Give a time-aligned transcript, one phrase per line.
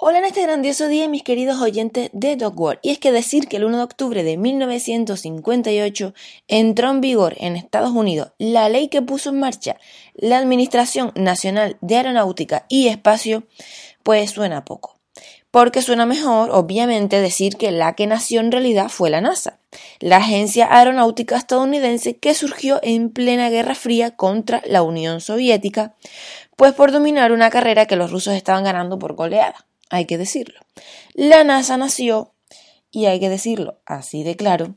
[0.00, 2.78] Hola en este grandioso día mis queridos oyentes de Dog World.
[2.82, 6.14] Y es que decir que el 1 de octubre de 1958
[6.46, 9.76] entró en vigor en Estados Unidos la ley que puso en marcha
[10.14, 13.42] la Administración Nacional de Aeronáutica y Espacio,
[14.04, 15.00] pues suena poco.
[15.50, 19.58] Porque suena mejor, obviamente, decir que la que nació en realidad fue la NASA,
[19.98, 25.96] la agencia aeronáutica estadounidense que surgió en plena Guerra Fría contra la Unión Soviética,
[26.54, 30.60] pues por dominar una carrera que los rusos estaban ganando por goleada hay que decirlo.
[31.14, 32.32] La NASA nació,
[32.90, 34.74] y hay que decirlo así de claro,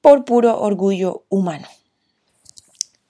[0.00, 1.68] por puro orgullo humano.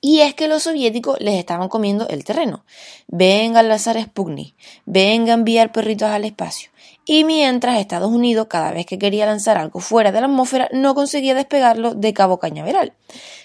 [0.00, 2.64] Y es que los soviéticos les estaban comiendo el terreno.
[3.08, 4.54] Venga a lanzar Sputnik,
[4.84, 6.70] venga a enviar perritos al espacio.
[7.04, 10.94] Y mientras Estados Unidos, cada vez que quería lanzar algo fuera de la atmósfera, no
[10.94, 12.92] conseguía despegarlo de Cabo Cañaveral.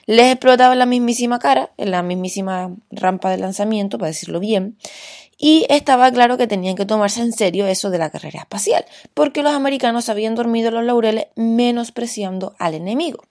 [0.06, 4.78] Les explotaba en la mismísima cara, en la mismísima rampa de lanzamiento, para decirlo bien,
[5.44, 9.42] y estaba claro que tenían que tomarse en serio eso de la carrera espacial, porque
[9.42, 13.24] los americanos habían dormido los laureles menospreciando al enemigo.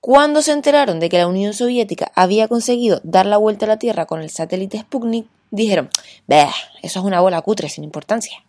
[0.00, 3.78] Cuando se enteraron de que la Unión Soviética había conseguido dar la vuelta a la
[3.80, 5.90] Tierra con el satélite Sputnik, dijeron,
[6.28, 8.44] Bah, eso es una bola cutre sin importancia.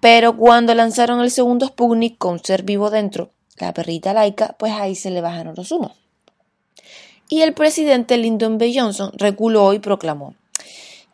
[0.00, 4.96] Pero cuando lanzaron el segundo Sputnik con ser vivo dentro, la perrita laica, pues ahí
[4.96, 5.92] se le bajaron los humos.
[7.28, 8.72] Y el presidente Lyndon B.
[8.74, 10.34] Johnson reculó y proclamó,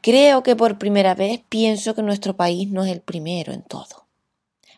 [0.08, 4.06] Creo que por primera vez pienso que nuestro país no es el primero en todo.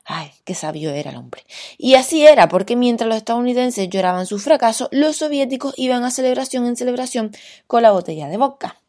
[0.04, 1.44] Ay, qué sabio era el hombre.
[1.78, 6.66] Y así era, porque mientras los estadounidenses lloraban su fracaso, los soviéticos iban a celebración
[6.66, 7.30] en celebración
[7.68, 8.80] con la botella de vodka.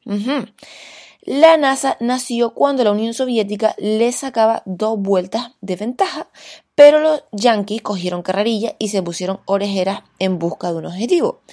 [1.21, 6.31] La NASA nació cuando la Unión Soviética le sacaba dos vueltas de ventaja,
[6.73, 11.43] pero los yanquis cogieron carrerilla y se pusieron orejeras en busca de un objetivo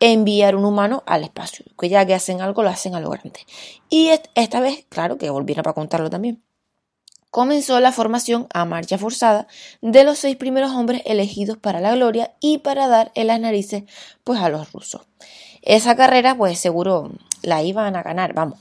[0.00, 3.40] enviar un humano al espacio, que ya que hacen algo lo hacen a lo grande.
[3.88, 6.42] Y esta vez, claro, que volvieron para contarlo también.
[7.30, 9.48] Comenzó la formación a marcha forzada
[9.80, 13.84] de los seis primeros hombres elegidos para la gloria y para dar en las narices
[14.22, 15.02] pues a los rusos.
[15.62, 17.10] Esa carrera pues seguro
[17.42, 18.60] la iban a ganar, vamos.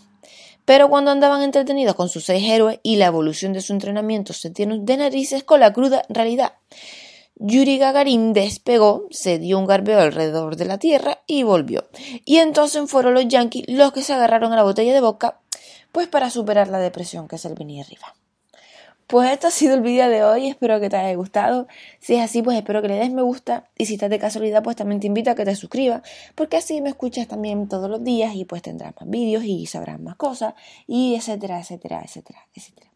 [0.65, 4.49] Pero cuando andaban entretenidos con sus seis héroes y la evolución de su entrenamiento se
[4.49, 6.53] tienen de narices con la cruda realidad
[7.35, 11.85] Yuri Gagarin despegó, se dio un garbeo alrededor de la Tierra y volvió.
[12.25, 15.39] Y entonces fueron los yankees los que se agarraron a la botella de boca,
[15.91, 18.13] pues para superar la depresión que se le venía arriba.
[19.07, 21.67] Pues esto ha sido el vídeo de hoy, espero que te haya gustado.
[21.99, 23.67] Si es así, pues espero que le des me gusta.
[23.77, 26.01] Y si estás de casualidad, pues también te invito a que te suscribas,
[26.35, 29.99] porque así me escuchas también todos los días y pues tendrás más vídeos y sabrás
[29.99, 30.53] más cosas,
[30.87, 32.89] y etcétera, etcétera, etcétera, etcétera.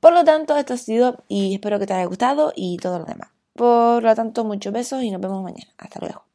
[0.00, 3.04] Por lo tanto, esto ha sido y espero que te haya gustado y todo lo
[3.04, 3.31] demás.
[3.54, 5.72] Por lo tanto, muchos besos y nos vemos mañana.
[5.78, 6.31] Hasta luego.